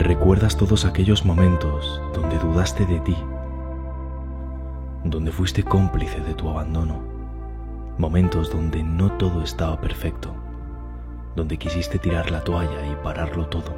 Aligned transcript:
Recuerdas 0.00 0.56
todos 0.56 0.86
aquellos 0.86 1.26
momentos 1.26 2.00
donde 2.14 2.38
dudaste 2.38 2.86
de 2.86 3.00
ti, 3.00 3.14
donde 5.04 5.30
fuiste 5.30 5.62
cómplice 5.62 6.20
de 6.20 6.32
tu 6.32 6.48
abandono, 6.48 7.02
momentos 7.98 8.50
donde 8.50 8.82
no 8.82 9.12
todo 9.18 9.42
estaba 9.42 9.78
perfecto, 9.78 10.34
donde 11.36 11.58
quisiste 11.58 11.98
tirar 11.98 12.30
la 12.30 12.42
toalla 12.42 12.86
y 12.90 12.96
pararlo 13.04 13.48
todo, 13.48 13.74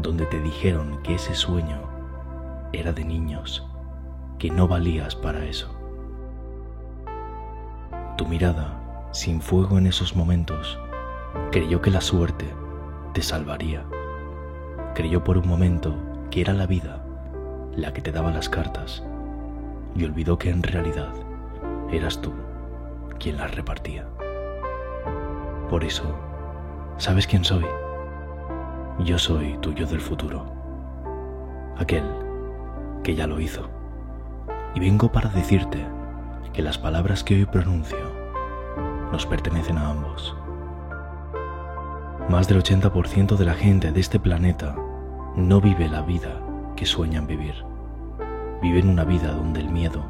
donde 0.00 0.24
te 0.24 0.40
dijeron 0.40 1.02
que 1.02 1.16
ese 1.16 1.34
sueño 1.34 1.82
era 2.72 2.94
de 2.94 3.04
niños, 3.04 3.68
que 4.38 4.50
no 4.50 4.66
valías 4.66 5.14
para 5.14 5.44
eso. 5.44 5.76
Tu 8.16 8.26
mirada, 8.26 9.10
sin 9.12 9.42
fuego 9.42 9.76
en 9.76 9.88
esos 9.88 10.16
momentos, 10.16 10.78
creyó 11.50 11.82
que 11.82 11.90
la 11.90 12.00
suerte 12.00 12.46
te 13.12 13.20
salvaría. 13.20 13.84
Creyó 14.94 15.24
por 15.24 15.38
un 15.38 15.48
momento 15.48 15.96
que 16.30 16.42
era 16.42 16.52
la 16.52 16.66
vida 16.66 17.02
la 17.74 17.94
que 17.94 18.02
te 18.02 18.12
daba 18.12 18.30
las 18.30 18.50
cartas 18.50 19.02
y 19.94 20.04
olvidó 20.04 20.38
que 20.38 20.50
en 20.50 20.62
realidad 20.62 21.12
eras 21.90 22.20
tú 22.20 22.32
quien 23.18 23.38
las 23.38 23.54
repartía. 23.54 24.06
Por 25.70 25.84
eso, 25.84 26.04
¿sabes 26.98 27.26
quién 27.26 27.44
soy? 27.44 27.64
Yo 28.98 29.18
soy 29.18 29.56
tuyo 29.58 29.86
del 29.86 30.00
futuro, 30.00 30.44
aquel 31.78 32.04
que 33.02 33.14
ya 33.14 33.26
lo 33.26 33.40
hizo. 33.40 33.70
Y 34.74 34.80
vengo 34.80 35.10
para 35.10 35.30
decirte 35.30 35.86
que 36.52 36.62
las 36.62 36.76
palabras 36.76 37.24
que 37.24 37.34
hoy 37.34 37.46
pronuncio 37.46 37.98
nos 39.10 39.24
pertenecen 39.24 39.78
a 39.78 39.88
ambos. 39.88 40.36
Más 42.32 42.48
del 42.48 42.62
80% 42.62 43.36
de 43.36 43.44
la 43.44 43.52
gente 43.52 43.92
de 43.92 44.00
este 44.00 44.18
planeta 44.18 44.74
no 45.36 45.60
vive 45.60 45.86
la 45.86 46.00
vida 46.00 46.40
que 46.76 46.86
sueñan 46.86 47.26
vivir. 47.26 47.52
Viven 48.62 48.88
una 48.88 49.04
vida 49.04 49.32
donde 49.32 49.60
el 49.60 49.68
miedo 49.68 50.02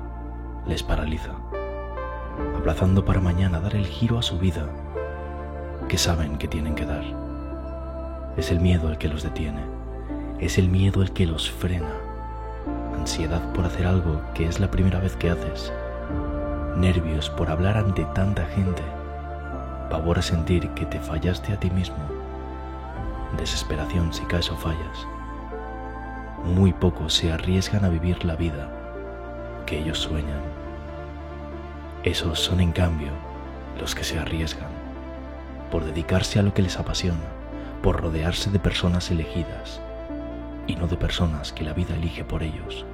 les 0.64 0.84
paraliza, 0.84 1.32
aplazando 2.56 3.05
para 3.05 3.20
mañana 3.20 3.58
dar 3.58 3.74
el 3.74 3.86
giro 3.86 4.20
a 4.20 4.22
su 4.22 4.38
vida 4.38 4.69
que 5.88 5.98
saben 5.98 6.38
que 6.38 6.47
tienen 6.47 6.77
que 6.77 6.86
dar. 6.86 7.02
Es 8.36 8.52
el 8.52 8.60
miedo 8.60 8.88
el 8.88 8.98
que 8.98 9.08
los 9.08 9.25
detiene, 9.25 9.64
es 10.38 10.58
el 10.58 10.69
miedo 10.69 11.02
el 11.02 11.10
que 11.10 11.27
los 11.27 11.50
frena, 11.50 11.91
ansiedad 12.97 13.52
por 13.52 13.64
hacer 13.64 13.84
algo 13.84 14.22
que 14.32 14.47
es 14.47 14.60
la 14.60 14.70
primera 14.70 15.00
vez 15.00 15.16
que 15.16 15.28
haces, 15.28 15.72
nervios 16.77 17.30
por 17.30 17.50
hablar 17.50 17.77
ante 17.77 18.04
tanta 18.14 18.47
gente, 18.47 18.84
pavor 19.92 20.18
a 20.18 20.22
sentir 20.22 20.70
que 20.70 20.86
te 20.86 20.98
fallaste 20.98 21.52
a 21.52 21.60
ti 21.60 21.68
mismo, 21.68 21.98
desesperación 23.36 24.10
si 24.10 24.24
caes 24.24 24.50
o 24.50 24.56
fallas. 24.56 25.06
Muy 26.44 26.72
pocos 26.72 27.12
se 27.12 27.30
arriesgan 27.30 27.84
a 27.84 27.90
vivir 27.90 28.24
la 28.24 28.34
vida 28.34 28.70
que 29.66 29.78
ellos 29.78 29.98
sueñan. 29.98 30.40
Esos 32.04 32.40
son 32.40 32.62
en 32.62 32.72
cambio 32.72 33.10
los 33.78 33.94
que 33.94 34.02
se 34.02 34.18
arriesgan 34.18 34.70
por 35.70 35.84
dedicarse 35.84 36.38
a 36.38 36.42
lo 36.42 36.54
que 36.54 36.62
les 36.62 36.78
apasiona, 36.78 37.28
por 37.82 38.00
rodearse 38.00 38.48
de 38.48 38.58
personas 38.58 39.10
elegidas 39.10 39.82
y 40.66 40.74
no 40.74 40.86
de 40.86 40.96
personas 40.96 41.52
que 41.52 41.64
la 41.64 41.74
vida 41.74 41.94
elige 41.94 42.24
por 42.24 42.42
ellos 42.42 42.86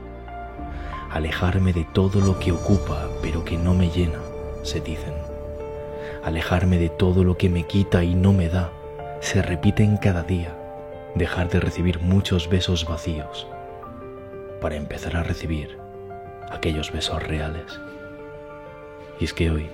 alejarme 1.13 1.73
de 1.73 1.85
todo 1.85 2.21
lo 2.21 2.41
que 2.41 2.51
ocupa 2.51 3.09
pero 3.23 3.45
que 3.45 3.57
no 3.57 3.73
me 3.73 3.89
llena, 3.89 4.19
se 4.65 4.81
dicen. 4.81 5.28
Alejarme 6.23 6.79
de 6.79 6.89
todo 6.89 7.25
lo 7.25 7.37
que 7.37 7.49
me 7.49 7.65
quita 7.65 8.03
y 8.03 8.15
no 8.15 8.33
me 8.33 8.49
da, 8.49 8.73
se 9.21 9.41
repite 9.43 9.83
en 9.83 9.97
cada 9.97 10.23
día. 10.23 10.57
Dejar 11.15 11.49
de 11.49 11.61
recibir 11.61 12.01
muchos 12.01 12.49
besos 12.49 12.85
vacíos 12.85 13.47
para 14.61 14.77
empezar 14.77 15.17
a 15.17 15.23
recibir 15.23 15.79
aquellos 16.51 16.93
besos 16.93 17.23
reales. 17.23 17.81
Y 19.21 19.25
es 19.25 19.33
que 19.33 19.51
hoy, 19.51 19.69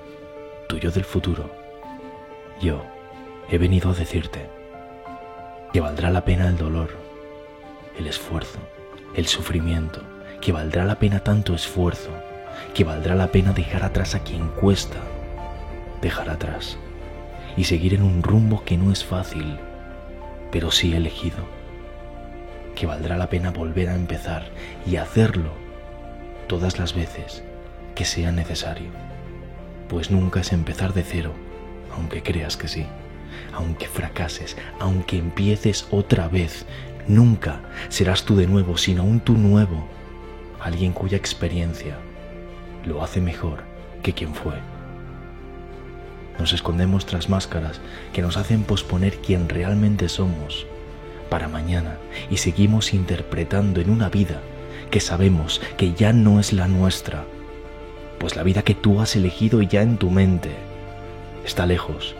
tuyo 0.69 0.91
del 0.91 1.05
futuro, 1.05 1.51
yo 2.61 2.83
he 3.51 3.59
venido 3.59 3.91
a 3.91 3.95
decirte 3.95 4.47
que 5.73 5.81
valdrá 5.81 6.11
la 6.11 6.25
pena 6.25 6.49
el 6.49 6.57
dolor, 6.57 6.91
el 7.99 8.07
esfuerzo, 8.07 8.59
el 9.15 9.27
sufrimiento, 9.27 10.03
que 10.41 10.53
valdrá 10.53 10.85
la 10.85 10.99
pena 10.99 11.21
tanto 11.21 11.55
esfuerzo, 11.55 12.11
que 12.75 12.85
valdrá 12.85 13.15
la 13.15 13.29
pena 13.29 13.53
dejar 13.53 13.83
atrás 13.83 14.15
a 14.15 14.21
quien 14.21 14.49
cuesta 14.49 14.99
dejar 16.01 16.31
atrás 16.31 16.77
y 17.57 17.65
seguir 17.65 17.95
en 17.95 18.03
un 18.03 18.23
rumbo 18.23 18.65
que 18.65 18.77
no 18.77 18.93
es 18.93 19.05
fácil, 19.05 19.59
pero 20.51 20.71
sí 20.71 20.95
elegido, 20.95 21.39
que 22.75 22.87
valdrá 22.87 23.17
la 23.17 23.29
pena 23.29 23.51
volver 23.51 23.89
a 23.89 23.95
empezar 23.95 24.47
y 24.87 24.97
hacerlo 24.97 25.53
todas 26.47 26.79
las 26.79 26.95
veces 26.95 27.43
que 27.95 28.05
sea 28.05 28.33
necesario, 28.33 28.91
pues 29.89 30.11
nunca 30.11 30.41
es 30.41 30.53
empezar 30.53 30.93
de 30.95 31.03
cero, 31.03 31.33
aunque 31.97 32.23
creas 32.23 32.57
que 32.57 32.69
sí, 32.69 32.87
aunque 33.53 33.87
fracases, 33.87 34.57
aunque 34.81 35.19
empieces 35.19 35.87
otra 35.91 36.29
vez, 36.29 36.67
nunca 37.07 37.61
serás 37.89 38.25
tú 38.25 38.37
de 38.37 38.47
nuevo, 38.47 38.77
sino 38.77 39.05
un 39.05 39.21
tú 39.21 39.37
nuevo 39.37 39.89
alguien 40.61 40.93
cuya 40.93 41.19
experiencia 41.19 41.99
lo 42.87 43.03
hace 43.03 43.21
mejor 43.21 43.65
que 44.03 44.15
quien 44.15 44.35
fue. 44.35 44.55
Nos 46.39 46.53
escondemos 46.53 47.07
tras 47.07 47.29
máscaras 47.29 47.81
que 48.13 48.23
nos 48.23 48.37
hacen 48.37 48.65
posponer 48.65 49.19
quien 49.19 49.49
realmente 49.49 50.09
somos 50.09 50.67
para 51.31 51.49
mañana 51.49 51.97
y 52.31 52.39
seguimos 52.39 52.93
interpretando 52.93 53.81
en 53.81 53.91
una 53.91 54.09
vida 54.09 54.41
que 54.91 55.01
sabemos 55.01 55.61
que 55.77 55.95
ya 55.95 56.13
no 56.13 56.41
es 56.41 56.53
la 56.53 56.69
nuestra, 56.69 57.25
pues 58.19 58.37
la 58.37 58.43
vida 58.43 58.63
que 58.63 58.75
tú 58.75 59.01
has 59.01 59.17
elegido 59.17 59.63
ya 59.63 59.83
en 59.83 59.97
tu 59.97 60.11
mente 60.11 60.51
está 61.45 61.67
lejos 61.67 62.15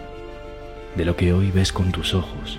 de 0.97 1.05
lo 1.05 1.17
que 1.17 1.33
hoy 1.33 1.51
ves 1.51 1.73
con 1.73 1.93
tus 1.93 2.15
ojos. 2.15 2.59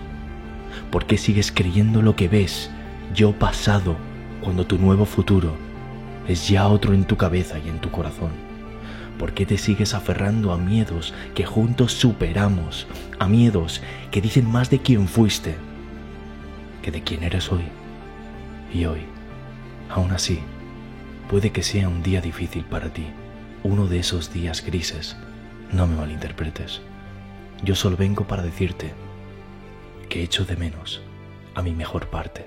¿Por 0.91 1.05
qué 1.05 1.17
sigues 1.17 1.51
creyendo 1.51 2.01
lo 2.01 2.15
que 2.15 2.27
ves, 2.27 2.69
yo 3.13 3.31
pasado, 3.33 3.95
cuando 4.41 4.65
tu 4.65 4.77
nuevo 4.77 5.05
futuro 5.05 5.55
es 6.27 6.47
ya 6.47 6.67
otro 6.67 6.93
en 6.93 7.05
tu 7.05 7.17
cabeza 7.17 7.57
y 7.59 7.69
en 7.69 7.79
tu 7.79 7.91
corazón? 7.91 8.44
¿Por 9.19 9.33
qué 9.33 9.45
te 9.45 9.57
sigues 9.57 9.93
aferrando 9.93 10.51
a 10.51 10.57
miedos 10.57 11.13
que 11.33 11.45
juntos 11.45 11.93
superamos, 11.93 12.87
a 13.17 13.27
miedos 13.27 13.81
que 14.11 14.21
dicen 14.21 14.49
más 14.49 14.69
de 14.69 14.79
quién 14.79 15.07
fuiste 15.07 15.55
que 16.81 16.91
de 16.91 17.01
quién 17.01 17.23
eres 17.23 17.51
hoy? 17.51 17.63
Y 18.73 18.85
hoy, 18.85 19.01
aún 19.89 20.11
así, 20.11 20.39
puede 21.29 21.51
que 21.51 21.63
sea 21.63 21.87
un 21.87 22.03
día 22.03 22.21
difícil 22.21 22.65
para 22.65 22.89
ti, 22.89 23.07
uno 23.63 23.87
de 23.87 23.99
esos 23.99 24.33
días 24.33 24.63
grises. 24.63 25.15
No 25.71 25.87
me 25.87 25.95
malinterpretes. 25.95 26.81
Yo 27.63 27.73
solo 27.75 27.97
vengo 27.97 28.27
para 28.27 28.43
decirte 28.43 28.93
que 30.09 30.23
echo 30.23 30.45
de 30.45 30.55
menos 30.55 31.01
a 31.55 31.61
mi 31.61 31.73
mejor 31.73 32.09
parte, 32.09 32.45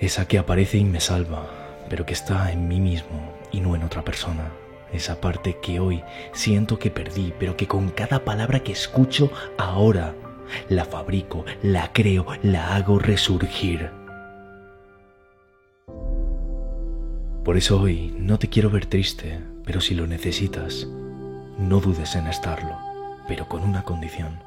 esa 0.00 0.26
que 0.26 0.38
aparece 0.38 0.78
y 0.78 0.84
me 0.84 1.00
salva, 1.00 1.46
pero 1.88 2.04
que 2.04 2.12
está 2.12 2.52
en 2.52 2.68
mí 2.68 2.80
mismo 2.80 3.32
y 3.52 3.60
no 3.60 3.76
en 3.76 3.84
otra 3.84 4.02
persona. 4.02 4.50
Esa 4.96 5.20
parte 5.20 5.58
que 5.60 5.78
hoy 5.78 6.02
siento 6.32 6.78
que 6.78 6.90
perdí, 6.90 7.34
pero 7.38 7.54
que 7.54 7.68
con 7.68 7.90
cada 7.90 8.24
palabra 8.24 8.60
que 8.60 8.72
escucho 8.72 9.30
ahora 9.58 10.14
la 10.70 10.86
fabrico, 10.86 11.44
la 11.62 11.92
creo, 11.92 12.24
la 12.42 12.74
hago 12.74 12.98
resurgir. 12.98 13.90
Por 17.44 17.58
eso 17.58 17.78
hoy 17.78 18.14
no 18.18 18.38
te 18.38 18.48
quiero 18.48 18.70
ver 18.70 18.86
triste, 18.86 19.38
pero 19.66 19.82
si 19.82 19.94
lo 19.94 20.06
necesitas, 20.06 20.86
no 21.58 21.80
dudes 21.80 22.16
en 22.16 22.26
estarlo, 22.26 22.78
pero 23.28 23.50
con 23.50 23.64
una 23.64 23.82
condición. 23.82 24.42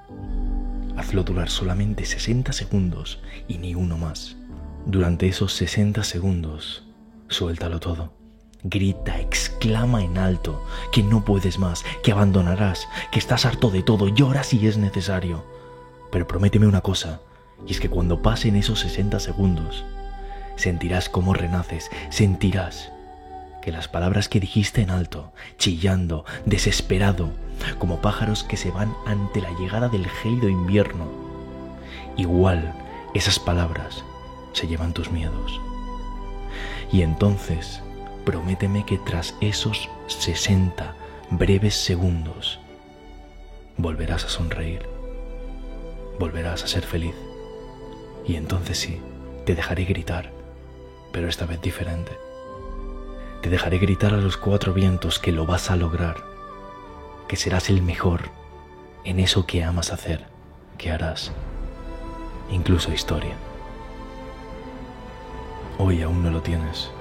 Hazlo 0.98 1.22
durar 1.22 1.50
solamente 1.50 2.06
60 2.06 2.54
segundos 2.54 3.22
y 3.48 3.60
ni 3.60 3.76
uno 3.76 4.00
más. 4.00 4.36
Durante 4.88 5.28
esos 5.28 5.54
60 5.54 6.04
segundos, 6.04 6.90
Suéltalo 7.30 7.80
todo. 7.80 8.19
Grita, 8.64 9.18
exclama 9.20 10.04
en 10.04 10.18
alto 10.18 10.62
que 10.92 11.02
no 11.02 11.24
puedes 11.24 11.60
más, 11.60 11.86
que 12.04 12.12
abandonarás, 12.12 12.88
que 13.12 13.20
estás 13.20 13.46
harto 13.46 13.70
de 13.70 13.84
todo, 13.84 14.10
llora 14.10 14.44
si 14.44 14.68
es 14.68 14.78
necesario. 14.78 15.46
Pero 16.12 16.28
prométeme 16.28 16.68
una 16.68 16.82
cosa, 16.82 17.22
y 17.66 17.72
es 17.72 17.80
que 17.80 17.90
cuando 17.90 18.22
pasen 18.22 18.58
esos 18.58 18.82
60 18.82 19.20
segundos, 19.22 19.86
sentirás 20.58 21.08
cómo 21.08 21.34
renaces, 21.34 21.90
sentirás 22.10 22.92
que 23.62 23.72
las 23.72 23.88
palabras 23.88 24.28
que 24.28 24.42
dijiste 24.42 24.82
en 24.82 24.90
alto, 24.90 25.32
chillando, 25.58 26.26
desesperado, 26.46 27.30
como 27.78 28.02
pájaros 28.02 28.44
que 28.44 28.58
se 28.58 28.72
van 28.72 28.94
ante 29.06 29.42
la 29.42 29.52
llegada 29.52 29.88
del 29.88 30.08
gélido 30.08 30.50
invierno, 30.50 31.08
igual 32.18 32.74
esas 33.14 33.40
palabras 33.40 34.04
se 34.52 34.68
llevan 34.68 34.94
tus 34.94 35.12
miedos. 35.12 35.62
Y 36.92 37.04
entonces, 37.04 37.82
prométeme 38.26 38.86
que 38.86 38.98
tras 38.98 39.36
esos 39.42 39.90
60 40.08 40.96
breves 41.32 41.76
segundos, 41.76 42.60
volverás 43.78 44.26
a 44.26 44.30
sonreír, 44.30 44.88
volverás 46.20 46.64
a 46.64 46.68
ser 46.68 46.84
feliz. 46.84 47.16
Y 48.26 48.36
entonces 48.36 48.78
sí, 48.78 49.02
te 49.46 49.56
dejaré 49.56 49.86
gritar, 49.86 50.32
pero 51.12 51.28
esta 51.28 51.46
vez 51.46 51.62
diferente. 51.62 52.12
Te 53.42 53.50
dejaré 53.50 53.78
gritar 53.78 54.14
a 54.14 54.18
los 54.18 54.38
cuatro 54.38 54.74
vientos 54.74 55.18
que 55.18 55.32
lo 55.32 55.46
vas 55.46 55.72
a 55.72 55.76
lograr, 55.76 56.18
que 57.28 57.38
serás 57.38 57.70
el 57.70 57.82
mejor 57.82 58.30
en 59.06 59.20
eso 59.20 59.46
que 59.46 59.64
amas 59.64 59.92
hacer, 59.92 60.26
que 60.78 60.92
harás, 60.92 61.32
incluso 62.52 62.92
historia. 62.92 63.36
Hoy 65.78 66.02
aún 66.02 66.24
no 66.24 66.32
lo 66.32 66.42
tienes. 66.42 66.92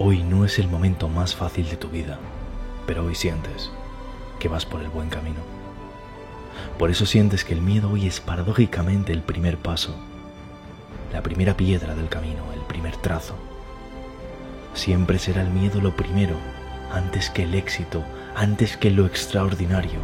Hoy 0.00 0.24
no 0.24 0.44
es 0.44 0.58
el 0.58 0.66
momento 0.66 1.08
más 1.08 1.36
fácil 1.36 1.68
de 1.68 1.76
tu 1.76 1.88
vida, 1.88 2.18
pero 2.84 3.04
hoy 3.04 3.14
sientes 3.14 3.70
que 4.40 4.48
vas 4.48 4.66
por 4.66 4.82
el 4.82 4.88
buen 4.88 5.08
camino. 5.08 5.38
Por 6.80 6.90
eso 6.90 7.06
sientes 7.06 7.44
que 7.44 7.54
el 7.54 7.60
miedo 7.60 7.92
hoy 7.92 8.08
es 8.08 8.20
paradójicamente 8.20 9.12
el 9.12 9.22
primer 9.22 9.56
paso, 9.56 9.94
la 11.12 11.22
primera 11.22 11.56
piedra 11.56 11.94
del 11.94 12.08
camino, 12.08 12.42
el 12.52 12.60
primer 12.62 12.96
trazo. 12.96 13.36
Siempre 14.74 15.20
será 15.20 15.42
el 15.42 15.50
miedo 15.50 15.80
lo 15.80 15.94
primero, 15.94 16.34
antes 16.92 17.30
que 17.30 17.44
el 17.44 17.54
éxito, 17.54 18.02
antes 18.34 18.76
que 18.76 18.90
lo 18.90 19.06
extraordinario, 19.06 20.00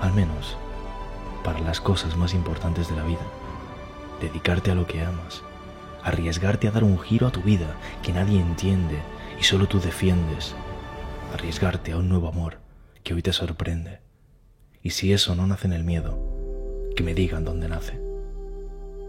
al 0.00 0.14
menos 0.14 0.56
para 1.44 1.60
las 1.60 1.82
cosas 1.82 2.16
más 2.16 2.32
importantes 2.32 2.88
de 2.88 2.96
la 2.96 3.02
vida. 3.02 3.26
Dedicarte 4.18 4.70
a 4.70 4.74
lo 4.74 4.86
que 4.86 5.02
amas, 5.04 5.42
arriesgarte 6.02 6.68
a 6.68 6.70
dar 6.70 6.84
un 6.84 6.98
giro 6.98 7.26
a 7.26 7.32
tu 7.32 7.42
vida 7.42 7.76
que 8.02 8.14
nadie 8.14 8.40
entiende 8.40 8.98
y 9.38 9.44
solo 9.44 9.66
tú 9.66 9.80
defiendes, 9.80 10.54
arriesgarte 11.32 11.92
a 11.92 11.98
un 11.98 12.08
nuevo 12.08 12.28
amor 12.28 12.58
que 13.02 13.14
hoy 13.14 13.22
te 13.22 13.32
sorprende. 13.32 14.00
Y 14.82 14.90
si 14.90 15.12
eso 15.12 15.34
no 15.34 15.46
nace 15.46 15.66
en 15.66 15.72
el 15.72 15.84
miedo, 15.84 16.18
que 16.96 17.02
me 17.02 17.14
digan 17.14 17.44
dónde 17.44 17.68
nace. 17.68 18.00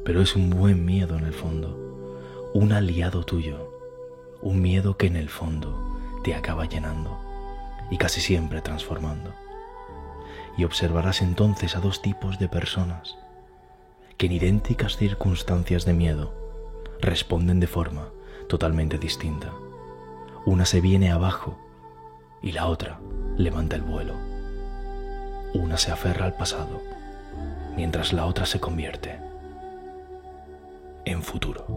Pero 0.04 0.22
es 0.22 0.36
un 0.36 0.50
buen 0.50 0.86
miedo 0.86 1.18
en 1.18 1.26
el 1.26 1.34
fondo, 1.34 2.52
un 2.54 2.74
aliado 2.74 3.24
tuyo, 3.24 3.74
un 4.42 4.62
miedo 4.62 4.98
que 4.98 5.08
en 5.08 5.16
el 5.16 5.30
fondo 5.30 5.98
te 6.24 6.36
acaba 6.36 6.66
llenando 6.66 7.20
y 7.90 7.98
casi 7.98 8.22
siempre 8.22 8.62
transformando. 8.62 9.34
Y 10.58 10.64
observarás 10.64 11.22
entonces 11.22 11.76
a 11.76 11.80
dos 11.80 12.02
tipos 12.02 12.40
de 12.40 12.50
personas 12.50 13.18
que 14.18 14.26
en 14.26 14.34
idénticas 14.34 14.98
circunstancias 14.98 15.86
de 15.86 15.94
miedo 15.94 16.34
responden 17.00 17.60
de 17.60 17.68
forma 17.68 18.10
totalmente 18.48 18.98
distinta. 18.98 19.54
Una 20.48 20.66
se 20.66 20.80
viene 20.80 21.12
abajo 21.12 21.58
y 22.42 22.54
la 22.54 22.68
otra 22.68 23.02
levanta 23.36 23.76
el 23.76 23.82
vuelo. 23.82 24.14
Una 25.54 25.76
se 25.76 25.92
aferra 25.92 26.26
al 26.26 26.36
pasado 26.36 26.82
mientras 27.76 28.14
la 28.14 28.26
otra 28.26 28.46
se 28.46 28.58
convierte 28.62 29.20
en 31.04 31.22
futuro. 31.22 31.68